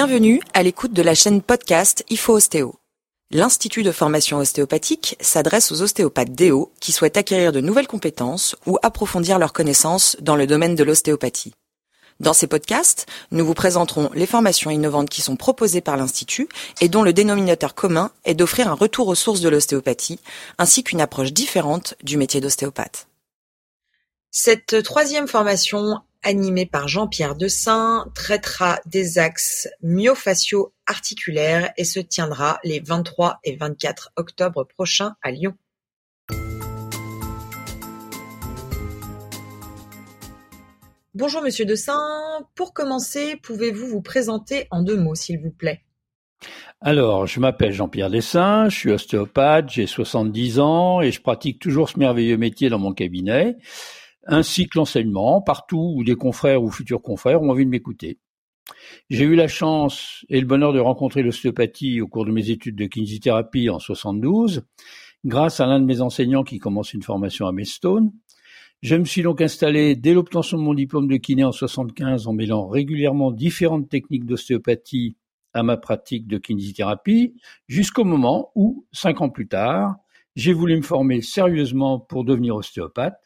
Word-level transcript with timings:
Bienvenue 0.00 0.40
à 0.54 0.62
l'écoute 0.62 0.92
de 0.92 1.02
la 1.02 1.16
chaîne 1.16 1.42
podcast 1.42 2.04
IFO 2.08 2.34
Ostéo. 2.34 2.76
L'Institut 3.32 3.82
de 3.82 3.90
formation 3.90 4.38
ostéopathique 4.38 5.16
s'adresse 5.20 5.72
aux 5.72 5.82
ostéopathes 5.82 6.36
DO 6.36 6.70
qui 6.78 6.92
souhaitent 6.92 7.16
acquérir 7.16 7.50
de 7.50 7.60
nouvelles 7.60 7.88
compétences 7.88 8.54
ou 8.64 8.78
approfondir 8.84 9.40
leurs 9.40 9.52
connaissances 9.52 10.16
dans 10.20 10.36
le 10.36 10.46
domaine 10.46 10.76
de 10.76 10.84
l'ostéopathie. 10.84 11.52
Dans 12.20 12.32
ces 12.32 12.46
podcasts, 12.46 13.06
nous 13.32 13.44
vous 13.44 13.54
présenterons 13.54 14.08
les 14.14 14.26
formations 14.26 14.70
innovantes 14.70 15.10
qui 15.10 15.20
sont 15.20 15.34
proposées 15.34 15.80
par 15.80 15.96
l'Institut 15.96 16.48
et 16.80 16.88
dont 16.88 17.02
le 17.02 17.12
dénominateur 17.12 17.74
commun 17.74 18.12
est 18.24 18.36
d'offrir 18.36 18.68
un 18.68 18.74
retour 18.74 19.08
aux 19.08 19.16
sources 19.16 19.40
de 19.40 19.48
l'ostéopathie 19.48 20.20
ainsi 20.58 20.84
qu'une 20.84 21.00
approche 21.00 21.32
différente 21.32 21.94
du 22.04 22.18
métier 22.18 22.40
d'ostéopathe. 22.40 23.08
Cette 24.30 24.80
troisième 24.84 25.26
formation 25.26 26.02
animée 26.22 26.66
par 26.66 26.88
Jean-Pierre 26.88 27.34
Dessin, 27.34 28.06
traitera 28.14 28.78
des 28.86 29.18
axes 29.18 29.68
myofascio-articulaires 29.82 31.72
et 31.76 31.84
se 31.84 32.00
tiendra 32.00 32.58
les 32.64 32.80
23 32.80 33.40
et 33.44 33.56
24 33.56 34.12
octobre 34.16 34.64
prochains 34.64 35.14
à 35.22 35.30
Lyon. 35.30 35.54
Bonjour 41.14 41.42
Monsieur 41.42 41.64
Dessin, 41.64 42.00
pour 42.54 42.72
commencer, 42.72 43.36
pouvez-vous 43.42 43.88
vous 43.88 44.02
présenter 44.02 44.68
en 44.70 44.82
deux 44.82 44.96
mots 44.96 45.16
s'il 45.16 45.40
vous 45.40 45.50
plaît? 45.50 45.82
Alors, 46.80 47.26
je 47.26 47.40
m'appelle 47.40 47.72
Jean-Pierre 47.72 48.10
Dessin, 48.10 48.68
je 48.68 48.76
suis 48.76 48.92
ostéopathe, 48.92 49.68
j'ai 49.68 49.88
70 49.88 50.60
ans 50.60 51.00
et 51.00 51.10
je 51.10 51.20
pratique 51.20 51.58
toujours 51.58 51.88
ce 51.88 51.98
merveilleux 51.98 52.36
métier 52.36 52.68
dans 52.68 52.78
mon 52.78 52.92
cabinet 52.92 53.56
ainsi 54.28 54.68
que 54.68 54.78
l'enseignement, 54.78 55.40
partout 55.40 55.94
où 55.96 56.04
des 56.04 56.14
confrères 56.14 56.62
ou 56.62 56.70
futurs 56.70 57.02
confrères 57.02 57.42
ont 57.42 57.50
envie 57.50 57.64
de 57.64 57.70
m'écouter. 57.70 58.18
J'ai 59.08 59.24
eu 59.24 59.34
la 59.34 59.48
chance 59.48 60.24
et 60.28 60.40
le 60.40 60.46
bonheur 60.46 60.74
de 60.74 60.78
rencontrer 60.78 61.22
l'ostéopathie 61.22 62.02
au 62.02 62.06
cours 62.06 62.26
de 62.26 62.30
mes 62.30 62.50
études 62.50 62.76
de 62.76 62.84
kinésithérapie 62.84 63.70
en 63.70 63.78
72, 63.78 64.62
grâce 65.24 65.60
à 65.60 65.66
l'un 65.66 65.80
de 65.80 65.86
mes 65.86 66.02
enseignants 66.02 66.44
qui 66.44 66.58
commence 66.58 66.92
une 66.92 67.02
formation 67.02 67.46
à 67.46 67.52
Maidstone. 67.52 68.12
Je 68.82 68.94
me 68.94 69.04
suis 69.04 69.22
donc 69.22 69.40
installé 69.40 69.96
dès 69.96 70.12
l'obtention 70.12 70.58
de 70.58 70.62
mon 70.62 70.74
diplôme 70.74 71.08
de 71.08 71.16
kiné 71.16 71.42
en 71.42 71.50
75 71.50 72.28
en 72.28 72.32
mêlant 72.34 72.68
régulièrement 72.68 73.32
différentes 73.32 73.88
techniques 73.88 74.26
d'ostéopathie 74.26 75.16
à 75.54 75.62
ma 75.62 75.78
pratique 75.78 76.28
de 76.28 76.36
kinésithérapie, 76.36 77.34
jusqu'au 77.66 78.04
moment 78.04 78.52
où, 78.54 78.86
cinq 78.92 79.22
ans 79.22 79.30
plus 79.30 79.48
tard, 79.48 79.96
j'ai 80.36 80.52
voulu 80.52 80.76
me 80.76 80.82
former 80.82 81.22
sérieusement 81.22 81.98
pour 81.98 82.24
devenir 82.24 82.54
ostéopathe 82.54 83.18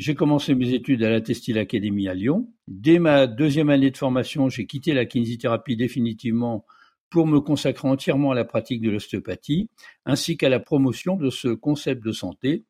j'ai 0.00 0.14
commencé 0.14 0.54
mes 0.54 0.72
études 0.72 1.02
à 1.02 1.10
la 1.10 1.20
Textile 1.20 1.58
Academy 1.58 2.08
à 2.08 2.14
Lyon. 2.14 2.50
Dès 2.68 2.98
ma 2.98 3.26
deuxième 3.26 3.68
année 3.68 3.90
de 3.90 3.98
formation, 3.98 4.48
j'ai 4.48 4.66
quitté 4.66 4.94
la 4.94 5.04
kinésithérapie 5.04 5.76
définitivement 5.76 6.64
pour 7.10 7.26
me 7.26 7.38
consacrer 7.38 7.86
entièrement 7.86 8.30
à 8.30 8.34
la 8.34 8.46
pratique 8.46 8.80
de 8.80 8.88
l'ostéopathie, 8.88 9.68
ainsi 10.06 10.38
qu'à 10.38 10.48
la 10.48 10.58
promotion 10.58 11.16
de 11.16 11.28
ce 11.28 11.48
concept 11.48 12.02
de 12.02 12.12
santé 12.12 12.64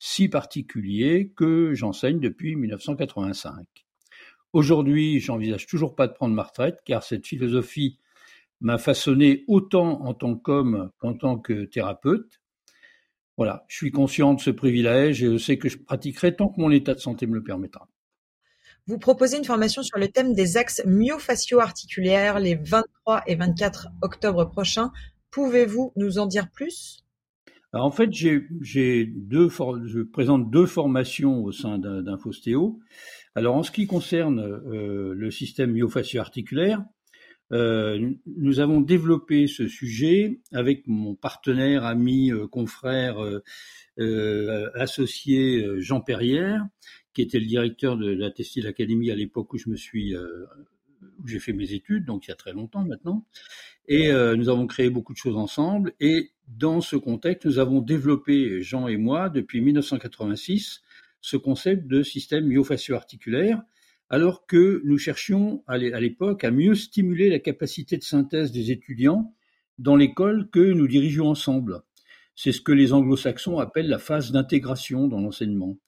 si 0.00 0.28
particulier 0.28 1.32
que 1.36 1.74
j'enseigne 1.74 2.18
depuis 2.18 2.56
1985. 2.56 3.66
Aujourd'hui, 4.52 5.20
j'envisage 5.20 5.66
toujours 5.66 5.94
pas 5.94 6.08
de 6.08 6.12
prendre 6.12 6.34
ma 6.34 6.42
retraite, 6.42 6.80
car 6.84 7.04
cette 7.04 7.24
philosophie 7.24 8.00
m'a 8.60 8.78
façonné 8.78 9.44
autant 9.46 10.02
en 10.04 10.12
tant 10.12 10.34
qu'homme 10.34 10.90
qu'en 10.98 11.14
tant 11.14 11.38
que 11.38 11.66
thérapeute. 11.66 12.40
Voilà, 13.36 13.64
je 13.68 13.76
suis 13.76 13.90
conscient 13.90 14.34
de 14.34 14.40
ce 14.40 14.50
privilège 14.50 15.22
et 15.22 15.32
je 15.32 15.38
sais 15.38 15.58
que 15.58 15.68
je 15.68 15.78
pratiquerai 15.78 16.36
tant 16.36 16.48
que 16.48 16.60
mon 16.60 16.70
état 16.70 16.94
de 16.94 17.00
santé 17.00 17.26
me 17.26 17.34
le 17.34 17.42
permettra. 17.42 17.88
Vous 18.86 18.98
proposez 18.98 19.38
une 19.38 19.44
formation 19.44 19.82
sur 19.82 19.98
le 19.98 20.08
thème 20.08 20.34
des 20.34 20.56
axes 20.56 20.82
myofascio-articulaires 20.84 22.38
les 22.38 22.54
23 22.54 23.22
et 23.26 23.34
24 23.34 23.88
octobre 24.02 24.44
prochains. 24.44 24.92
Pouvez-vous 25.30 25.92
nous 25.96 26.18
en 26.18 26.26
dire 26.26 26.50
plus? 26.50 27.04
En 27.72 27.90
fait, 27.90 28.12
j'ai 28.12 29.04
deux, 29.06 29.48
je 29.48 30.02
présente 30.02 30.50
deux 30.50 30.66
formations 30.66 31.42
au 31.42 31.50
sein 31.50 31.78
d'Infostéo. 31.78 32.78
Alors, 33.34 33.56
en 33.56 33.64
ce 33.64 33.72
qui 33.72 33.88
concerne 33.88 34.38
euh, 34.38 35.12
le 35.12 35.30
système 35.32 35.72
myofascio-articulaire, 35.72 36.84
euh, 37.52 38.10
nous 38.26 38.60
avons 38.60 38.80
développé 38.80 39.46
ce 39.46 39.68
sujet 39.68 40.40
avec 40.52 40.86
mon 40.86 41.14
partenaire, 41.14 41.84
ami, 41.84 42.32
euh, 42.32 42.46
confrère, 42.46 43.18
euh, 43.98 44.70
associé 44.74 45.64
Jean 45.78 46.00
Perrière, 46.00 46.66
qui 47.12 47.22
était 47.22 47.38
le 47.38 47.46
directeur 47.46 47.96
de 47.96 48.10
la 48.10 48.30
Textile 48.30 48.66
Academy 48.66 49.10
à 49.10 49.14
l'époque 49.14 49.52
où 49.52 49.58
je 49.58 49.68
me 49.68 49.76
suis, 49.76 50.16
où 50.16 51.28
j'ai 51.28 51.38
fait 51.38 51.52
mes 51.52 51.72
études, 51.72 52.04
donc 52.04 52.26
il 52.26 52.30
y 52.30 52.32
a 52.32 52.36
très 52.36 52.52
longtemps 52.52 52.84
maintenant. 52.84 53.24
Et 53.86 54.10
nous 54.10 54.48
avons 54.48 54.66
créé 54.66 54.90
beaucoup 54.90 55.12
de 55.12 55.18
choses 55.18 55.36
ensemble. 55.36 55.92
Et 56.00 56.32
dans 56.48 56.80
ce 56.80 56.96
contexte, 56.96 57.46
nous 57.46 57.60
avons 57.60 57.80
développé, 57.80 58.62
Jean 58.62 58.88
et 58.88 58.96
moi, 58.96 59.28
depuis 59.28 59.60
1986, 59.60 60.82
ce 61.20 61.36
concept 61.36 61.86
de 61.86 62.02
système 62.02 62.46
myofascio-articulaire 62.46 63.62
alors 64.14 64.46
que 64.46 64.80
nous 64.84 64.96
cherchions 64.96 65.64
à 65.66 65.76
l'époque 65.76 66.44
à 66.44 66.52
mieux 66.52 66.76
stimuler 66.76 67.30
la 67.30 67.40
capacité 67.40 67.96
de 67.96 68.04
synthèse 68.04 68.52
des 68.52 68.70
étudiants 68.70 69.34
dans 69.78 69.96
l'école 69.96 70.48
que 70.50 70.60
nous 70.60 70.86
dirigeons 70.86 71.26
ensemble. 71.26 71.80
C'est 72.36 72.52
ce 72.52 72.60
que 72.60 72.70
les 72.70 72.92
anglo-saxons 72.92 73.58
appellent 73.58 73.88
la 73.88 73.98
phase 73.98 74.30
d'intégration 74.30 75.08
dans 75.08 75.20
l'enseignement. 75.20 75.78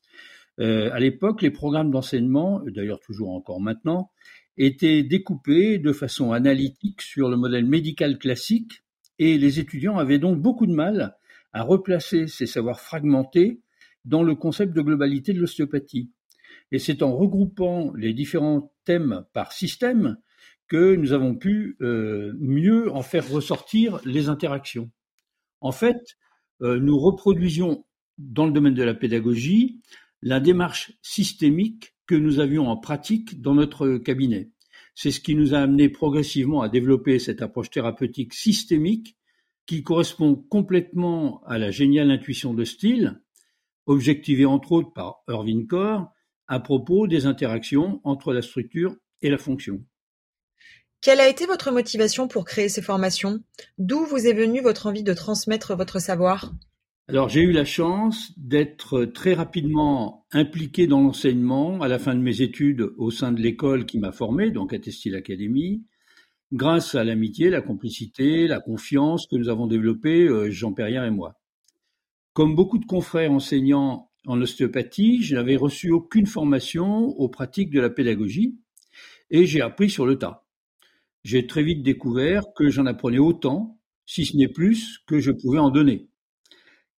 Euh, 0.59 0.91
à 0.92 0.98
l'époque, 0.98 1.41
les 1.41 1.53
programmes 1.53 1.92
d'enseignement, 1.92 2.62
d'ailleurs 2.66 2.98
toujours 2.98 3.31
encore 3.31 3.60
maintenant, 3.60 4.10
étaient 4.59 5.04
découpés 5.04 5.78
de 5.78 5.92
façon 5.92 6.32
analytique 6.32 7.03
sur 7.03 7.28
le 7.28 7.36
modèle 7.36 7.65
médical 7.65 8.19
classique 8.19 8.82
et 9.20 9.38
les 9.38 9.60
étudiants 9.60 9.98
avaient 9.98 10.19
donc 10.19 10.42
beaucoup 10.42 10.66
de 10.66 10.75
mal 10.75 11.16
à 11.53 11.62
replacer 11.62 12.26
ces 12.26 12.47
savoirs 12.47 12.81
fragmentés 12.81 13.60
dans 14.04 14.25
le 14.25 14.34
concept 14.34 14.72
de 14.75 14.82
globalité 14.82 15.32
de 15.32 15.38
l'ostéopathie. 15.38 16.10
Et 16.72 16.78
c'est 16.78 17.03
en 17.03 17.16
regroupant 17.16 17.93
les 17.94 18.12
différents 18.12 18.72
thèmes 18.84 19.25
par 19.32 19.53
système 19.53 20.19
que 20.69 20.97
nous 20.97 21.12
avons 21.12 21.34
pu 21.34 21.77
euh, 21.81 22.32
mieux 22.38 22.93
en 22.93 23.03
faire 23.03 23.28
ressortir 23.28 24.00
les 24.04 24.28
interactions. 24.28 24.91
En 25.60 25.72
fait, 25.72 26.16
euh, 26.62 26.78
nous 26.81 26.99
reproduisions 26.99 27.84
dans 28.19 28.47
le 28.47 28.53
domaine 28.53 28.75
de 28.75 28.82
la 28.82 28.94
pédagogie 28.94 29.81
la 30.22 30.41
démarche 30.41 30.93
systémique 31.03 31.94
que 32.06 32.15
nous 32.15 32.41
avions 32.41 32.69
en 32.69 32.77
pratique 32.77 33.41
dans 33.41 33.54
notre 33.54 33.98
cabinet. 33.98 34.50
C'est 34.94 35.10
ce 35.10 35.21
qui 35.21 35.34
nous 35.34 35.54
a 35.54 35.59
amené 35.59 35.88
progressivement 35.88 36.62
à 36.62 36.69
développer 36.69 37.19
cette 37.19 37.43
approche 37.43 37.71
thérapeutique 37.71 38.33
systémique 38.33 39.16
qui 39.66 39.83
correspond 39.83 40.34
complètement 40.34 41.43
à 41.44 41.59
la 41.59 41.71
géniale 41.71 42.10
intuition 42.10 42.54
de 42.54 42.65
style, 42.65 43.21
objectivée 43.84 44.47
entre 44.47 44.72
autres 44.72 44.93
par 44.93 45.22
Irving 45.28 45.66
Core, 45.66 46.09
à 46.49 46.61
propos 46.61 47.07
des 47.07 47.27
interactions 47.27 48.01
entre 48.05 48.33
la 48.33 48.43
structure 48.43 48.97
et 49.23 49.31
la 49.31 49.39
fonction. 49.39 49.84
Quelle 51.01 51.21
a 51.21 51.29
été 51.29 51.47
votre 51.47 51.71
motivation 51.71 52.27
pour 52.27 52.45
créer 52.45 52.69
ces 52.69 52.83
formations? 52.83 53.41
D'où 53.79 54.05
vous 54.05 54.27
est 54.27 54.33
venue 54.33 54.61
votre 54.61 54.87
envie 54.87 55.05
de 55.05 55.15
transmettre 55.15 55.77
votre 55.77 56.01
savoir? 56.01 56.53
Alors 57.09 57.29
j'ai 57.29 57.43
eu 57.43 57.53
la 57.53 57.65
chance 57.65 58.33
d'être 58.37 59.05
très 59.05 59.34
rapidement 59.34 60.27
impliqué 60.33 60.89
dans 60.89 61.01
l'enseignement 61.01 61.81
à 61.81 61.87
la 61.87 62.01
fin 62.01 62.17
de 62.17 62.21
mes 62.21 62.43
études 62.43 62.91
au 62.97 63.13
sein 63.13 63.31
de 63.31 63.41
l'école 63.41 63.87
qui 63.87 64.01
m'a 64.01 64.11
formé, 64.11 64.51
donc 64.51 64.73
à 64.73 64.81
Textile 64.81 65.15
Academy, 65.15 65.84
grâce 66.53 66.97
à 66.97 67.05
l'amitié, 67.05 67.51
la 67.51 67.61
complicité, 67.61 68.49
la 68.49 68.59
confiance 68.59 69.28
que 69.28 69.37
nous 69.37 69.49
avons 69.49 69.69
développée, 69.69 70.27
euh, 70.27 70.51
Jean 70.51 70.73
Perrière 70.73 71.05
et 71.05 71.13
moi. 71.13 71.39
Comme 72.33 72.57
beaucoup 72.57 72.78
de 72.78 72.87
confrères 72.87 73.31
enseignants 73.31 74.05
en 74.27 74.41
ostéopathie, 74.41 75.23
je 75.23 75.37
n'avais 75.37 75.57
reçu 75.57 75.91
aucune 75.91 76.27
formation 76.27 77.09
aux 77.09 77.28
pratiques 77.28 77.71
de 77.71 77.81
la 77.81 77.91
pédagogie 77.91 78.59
et 79.31 79.47
j'ai 79.47 79.61
appris 79.61 79.89
sur 79.89 80.07
le 80.07 80.19
tas. 80.19 80.45
J'ai 81.25 81.47
très 81.47 81.63
vite 81.63 81.83
découvert 81.83 82.45
que 82.55 82.69
j'en 82.69 82.87
apprenais 82.87 83.19
autant, 83.19 83.81
si 84.05 84.25
ce 84.25 84.37
n'est 84.37 84.49
plus, 84.49 85.01
que 85.07 85.21
je 85.21 85.33
pouvais 85.33 85.59
en 85.59 85.71
donner. 85.71 86.09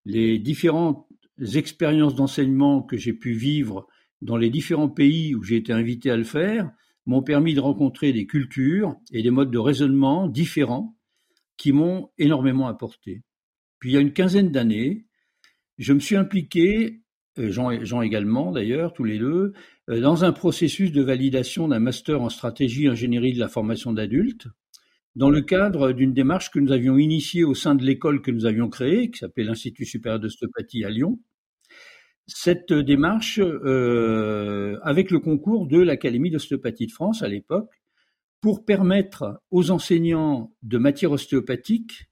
Les 0.06 0.40
différentes 0.40 1.08
expériences 1.54 2.16
d'enseignement 2.16 2.82
que 2.82 2.98
j'ai 2.98 3.14
pu 3.14 3.34
vivre 3.34 3.88
dans 4.22 4.38
les 4.38 4.50
différents 4.50 4.90
pays 4.90 5.36
où 5.36 5.44
j'ai 5.44 5.58
été 5.58 5.72
invité 5.72 6.10
à 6.10 6.18
le 6.18 6.24
faire 6.24 6.72
m'ont 7.06 7.24
permis 7.24 7.54
de 7.54 7.62
rencontrer 7.62 8.12
des 8.12 8.26
cultures 8.26 8.96
et 9.12 9.22
des 9.22 9.30
modes 9.32 9.52
de 9.52 9.58
raisonnement 9.58 10.28
différents 10.28 10.98
qui 11.56 11.72
m'ont 11.72 12.10
énormément 12.18 12.68
apporté. 12.68 13.24
Puis 13.80 13.92
il 13.92 13.94
y 13.94 13.98
a 13.98 14.02
une 14.02 14.14
quinzaine 14.14 14.52
d'années, 14.52 15.08
je 15.78 15.94
me 15.94 16.00
suis 16.00 16.16
impliqué 16.16 17.02
euh, 17.40 17.52
Jean, 17.52 18.02
également 18.02 18.52
d'ailleurs, 18.52 18.94
tous 18.94 19.04
les 19.04 19.20
deux, 19.20 19.54
euh, 19.90 20.02
dans 20.02 20.24
un 20.24 20.32
processus 20.32 20.92
de 20.92 21.02
validation 21.02 21.68
d'un 21.68 21.80
master 21.80 22.22
en 22.22 22.30
stratégie 22.30 22.88
ingénierie 22.88 23.34
de 23.34 23.40
la 23.40 23.48
formation 23.48 23.94
d'adultes, 23.94 24.48
dans 25.16 25.30
le 25.30 25.42
cadre 25.42 25.94
d'une 25.94 26.14
démarche 26.14 26.52
que 26.52 26.60
nous 26.60 26.72
avions 26.72 26.98
initiée 26.98 27.44
au 27.44 27.56
sein 27.56 27.76
de 27.76 27.84
l'école 27.84 28.22
que 28.22 28.32
nous 28.32 28.46
avions 28.46 28.70
créée, 28.70 29.10
qui 29.10 29.20
s'appelle 29.20 29.48
l'Institut 29.48 29.86
supérieur 29.86 30.20
d'ostéopathie 30.20 30.84
à 30.86 30.90
Lyon. 30.90 31.20
Cette 32.28 32.74
démarche, 32.74 33.40
euh, 33.40 34.78
avec 34.84 35.12
le 35.12 35.20
concours 35.20 35.66
de 35.66 35.80
l'Académie 35.80 36.30
d'ostéopathie 36.30 36.88
de 36.88 36.92
France 36.92 37.24
à 37.24 37.28
l'époque, 37.28 37.72
pour 38.42 38.66
permettre 38.66 39.42
aux 39.50 39.72
enseignants 39.72 40.54
de 40.62 40.78
matière 40.78 41.12
ostéopathique 41.12 42.10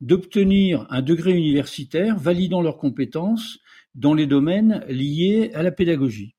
d'obtenir 0.00 0.86
un 0.90 1.02
degré 1.02 1.32
universitaire 1.32 2.18
validant 2.18 2.62
leurs 2.62 2.78
compétences 2.78 3.58
dans 3.96 4.14
les 4.14 4.26
domaines 4.26 4.84
liés 4.88 5.50
à 5.54 5.62
la 5.62 5.72
pédagogie. 5.72 6.36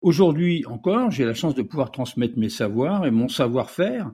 Aujourd'hui 0.00 0.64
encore, 0.66 1.10
j'ai 1.10 1.24
la 1.24 1.34
chance 1.34 1.54
de 1.54 1.62
pouvoir 1.62 1.90
transmettre 1.90 2.38
mes 2.38 2.50
savoirs 2.50 3.06
et 3.06 3.10
mon 3.10 3.28
savoir-faire 3.28 4.12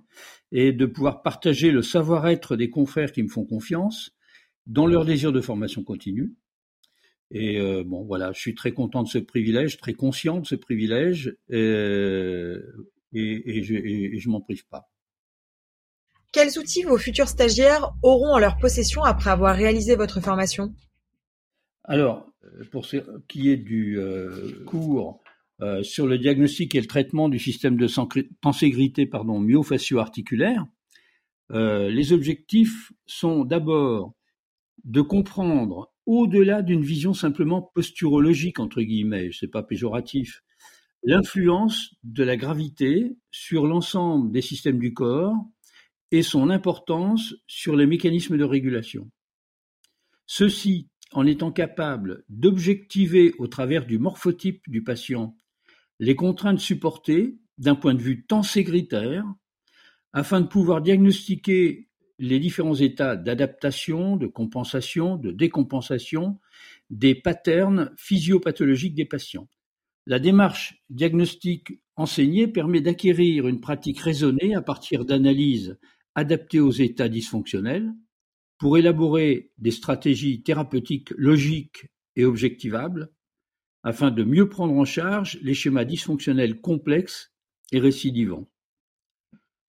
et 0.52 0.72
de 0.72 0.86
pouvoir 0.86 1.22
partager 1.22 1.70
le 1.70 1.82
savoir-être 1.82 2.56
des 2.56 2.70
confrères 2.70 3.12
qui 3.12 3.22
me 3.22 3.28
font 3.28 3.44
confiance 3.44 4.12
dans 4.66 4.86
leur 4.86 5.04
désir 5.04 5.32
de 5.32 5.40
formation 5.40 5.82
continue. 5.82 6.34
Et 7.30 7.58
euh, 7.58 7.82
bon, 7.84 8.04
voilà, 8.04 8.32
je 8.32 8.40
suis 8.40 8.54
très 8.54 8.72
content 8.72 9.02
de 9.02 9.08
ce 9.08 9.18
privilège, 9.18 9.78
très 9.78 9.94
conscient 9.94 10.38
de 10.38 10.46
ce 10.46 10.54
privilège, 10.54 11.36
euh, 11.50 12.62
et, 13.12 13.62
je, 13.62 13.74
et 13.74 14.18
je 14.18 14.28
m'en 14.28 14.40
prive 14.40 14.66
pas. 14.68 14.90
Quels 16.32 16.58
outils 16.58 16.82
vos 16.82 16.98
futurs 16.98 17.28
stagiaires 17.28 17.92
auront 18.02 18.34
en 18.34 18.38
leur 18.38 18.56
possession 18.56 19.02
après 19.04 19.30
avoir 19.30 19.54
réalisé 19.54 19.96
votre 19.96 20.20
formation? 20.20 20.74
Alors, 21.84 22.26
pour 22.70 22.86
ce 22.86 22.96
qui 23.28 23.50
est 23.50 23.56
du 23.56 23.98
euh, 23.98 24.64
cours 24.64 25.22
euh, 25.60 25.82
sur 25.82 26.06
le 26.06 26.18
diagnostic 26.18 26.74
et 26.74 26.80
le 26.80 26.86
traitement 26.86 27.28
du 27.28 27.38
système 27.38 27.76
de 27.76 27.86
tenségrité 28.40 29.06
pardon, 29.06 29.38
myofacio-articulaire, 29.38 30.66
euh, 31.52 31.90
les 31.90 32.12
objectifs 32.12 32.92
sont 33.06 33.44
d'abord 33.44 34.14
de 34.84 35.02
comprendre 35.02 35.92
au-delà 36.06 36.62
d'une 36.62 36.82
vision 36.82 37.14
simplement 37.14 37.62
posturologique, 37.74 38.60
entre 38.60 38.82
guillemets, 38.82 39.30
c'est 39.32 39.48
pas 39.48 39.62
péjoratif, 39.62 40.42
l'influence 41.02 41.94
de 42.02 42.24
la 42.24 42.36
gravité 42.36 43.16
sur 43.30 43.66
l'ensemble 43.66 44.32
des 44.32 44.42
systèmes 44.42 44.78
du 44.78 44.94
corps 44.94 45.34
et 46.10 46.22
son 46.22 46.50
importance 46.50 47.34
sur 47.46 47.76
les 47.76 47.86
mécanismes 47.86 48.38
de 48.38 48.44
régulation. 48.44 49.10
Ceci 50.26 50.88
en 51.14 51.26
étant 51.26 51.52
capable 51.52 52.24
d'objectiver 52.28 53.34
au 53.38 53.46
travers 53.46 53.86
du 53.86 53.98
morphotype 53.98 54.62
du 54.68 54.82
patient 54.82 55.34
les 56.00 56.16
contraintes 56.16 56.58
supportées 56.58 57.38
d'un 57.58 57.74
point 57.76 57.94
de 57.94 58.02
vue 58.02 58.26
tenségritaire 58.26 59.24
afin 60.12 60.40
de 60.40 60.46
pouvoir 60.46 60.82
diagnostiquer 60.82 61.88
les 62.18 62.38
différents 62.38 62.74
états 62.74 63.16
d'adaptation, 63.16 64.16
de 64.16 64.26
compensation, 64.26 65.16
de 65.16 65.32
décompensation 65.32 66.38
des 66.90 67.14
patterns 67.14 67.90
physiopathologiques 67.96 68.94
des 68.94 69.04
patients. 69.04 69.48
La 70.06 70.18
démarche 70.18 70.82
diagnostique 70.90 71.80
enseignée 71.96 72.46
permet 72.46 72.80
d'acquérir 72.80 73.48
une 73.48 73.60
pratique 73.60 74.00
raisonnée 74.00 74.54
à 74.54 74.62
partir 74.62 75.04
d'analyses 75.04 75.78
adaptées 76.14 76.60
aux 76.60 76.70
états 76.70 77.08
dysfonctionnels 77.08 77.92
pour 78.58 78.78
élaborer 78.78 79.50
des 79.58 79.70
stratégies 79.70 80.42
thérapeutiques 80.42 81.10
logiques 81.16 81.86
et 82.16 82.24
objectivables 82.24 83.10
afin 83.82 84.10
de 84.10 84.24
mieux 84.24 84.48
prendre 84.48 84.74
en 84.74 84.84
charge 84.84 85.38
les 85.42 85.54
schémas 85.54 85.84
dysfonctionnels 85.84 86.60
complexes 86.60 87.34
et 87.72 87.80
récidivants. 87.80 88.50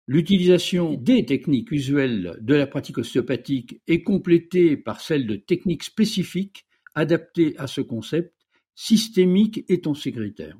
L'utilisation 0.07 0.95
des 0.95 1.25
techniques 1.25 1.71
usuelles 1.71 2.39
de 2.41 2.55
la 2.55 2.65
pratique 2.65 2.97
ostéopathique 2.97 3.79
est 3.87 4.01
complétée 4.01 4.75
par 4.75 5.01
celle 5.01 5.27
de 5.27 5.35
techniques 5.35 5.83
spécifiques 5.83 6.65
adaptées 6.95 7.55
à 7.59 7.67
ce 7.67 7.81
concept 7.81 8.33
systémique 8.73 9.63
et 9.67 9.81
tenségritaire. 9.81 10.57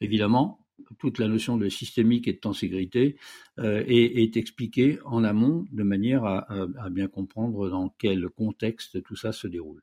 Évidemment, 0.00 0.61
toute 0.98 1.18
la 1.18 1.28
notion 1.28 1.56
de 1.56 1.68
systémique 1.68 2.28
et 2.28 2.32
de 2.32 2.38
tenségrité 2.38 3.16
euh, 3.58 3.82
est, 3.86 4.36
expliquée 4.36 4.98
en 5.04 5.24
amont 5.24 5.64
de 5.72 5.82
manière 5.82 6.24
à, 6.24 6.46
à 6.78 6.90
bien 6.90 7.08
comprendre 7.08 7.68
dans 7.68 7.94
quel 7.98 8.28
contexte 8.28 9.02
tout 9.02 9.16
ça 9.16 9.32
se 9.32 9.46
déroule. 9.46 9.82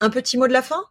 Un 0.00 0.10
petit 0.10 0.36
mot 0.36 0.46
de 0.46 0.52
la 0.52 0.62
fin? 0.62 0.82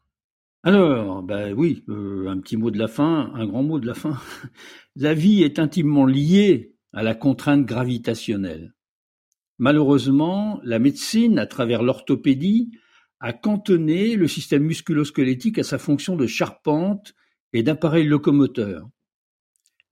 Alors, 0.66 1.22
ben 1.24 1.54
oui, 1.54 1.84
euh, 1.90 2.30
un 2.30 2.40
petit 2.40 2.56
mot 2.56 2.72
de 2.72 2.80
la 2.80 2.88
fin, 2.88 3.32
un 3.36 3.46
grand 3.46 3.64
mot 3.64 3.80
de 3.80 3.86
la 3.86 3.94
fin. 3.94 4.18
La 4.96 5.14
vie 5.14 5.44
est 5.44 5.60
intimement 5.60 6.06
liée 6.06 6.74
à 6.94 7.04
la 7.04 7.16
contrainte 7.16 7.66
gravitationnelle. 7.66 8.74
Malheureusement, 9.58 10.62
la 10.64 10.80
médecine, 10.80 11.38
à 11.38 11.48
travers 11.48 11.84
l'orthopédie, 11.84 12.72
a 13.20 13.34
cantonné 13.34 14.16
le 14.16 14.28
système 14.28 14.64
musculosquelettique 14.64 15.60
à 15.60 15.64
sa 15.64 15.78
fonction 15.78 16.16
de 16.16 16.28
charpente 16.28 17.14
et 17.52 17.62
d'appareil 17.62 18.06
locomoteur. 18.06 18.88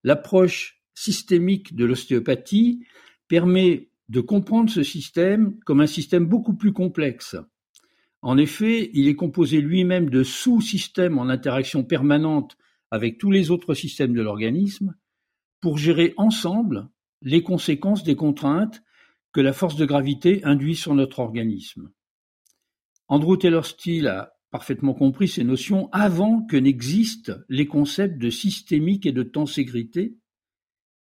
L'approche 0.03 0.81
systémique 0.93 1.75
de 1.75 1.85
l'ostéopathie 1.85 2.85
permet 3.27 3.89
de 4.09 4.21
comprendre 4.21 4.69
ce 4.69 4.83
système 4.83 5.57
comme 5.65 5.81
un 5.81 5.87
système 5.87 6.25
beaucoup 6.25 6.55
plus 6.55 6.73
complexe, 6.73 7.35
en 8.21 8.37
effet, 8.37 8.91
il 8.93 9.07
est 9.07 9.15
composé 9.15 9.61
lui-même 9.61 10.09
de 10.09 10.23
sous-systèmes 10.23 11.17
en 11.17 11.29
interaction 11.29 11.83
permanente 11.83 12.55
avec 12.91 13.17
tous 13.17 13.31
les 13.31 13.49
autres 13.49 13.73
systèmes 13.73 14.13
de 14.13 14.21
l'organisme 14.21 14.95
pour 15.59 15.77
gérer 15.77 16.13
ensemble 16.17 16.89
les 17.21 17.41
conséquences 17.41 18.03
des 18.03 18.15
contraintes 18.15 18.83
que 19.31 19.41
la 19.41 19.53
force 19.53 19.75
de 19.75 19.85
gravité 19.85 20.43
induit 20.43 20.75
sur 20.75 20.93
notre 20.93 21.19
organisme. 21.19 21.91
Andrew 23.07 23.37
Taylor 23.37 23.65
Steele 23.65 24.07
a 24.07 24.33
parfaitement 24.51 24.93
compris 24.93 25.27
ces 25.27 25.43
notions 25.43 25.89
avant 25.91 26.43
que 26.43 26.57
n'existent 26.57 27.33
les 27.49 27.65
concepts 27.65 28.17
de 28.17 28.29
systémique 28.29 29.05
et 29.05 29.11
de 29.11 29.23
tenségrité, 29.23 30.17